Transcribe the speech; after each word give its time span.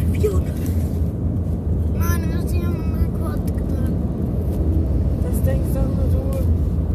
Вьюга. 0.00 0.61